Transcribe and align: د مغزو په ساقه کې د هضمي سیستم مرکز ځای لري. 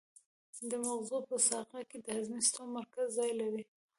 د 0.69 0.71
مغزو 0.85 1.17
په 1.29 1.35
ساقه 1.49 1.79
کې 1.89 1.97
د 2.01 2.07
هضمي 2.17 2.39
سیستم 2.45 2.67
مرکز 2.77 3.07
ځای 3.17 3.31
لري. 3.41 3.63